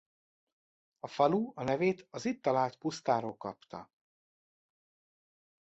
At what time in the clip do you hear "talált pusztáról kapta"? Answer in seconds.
2.41-3.91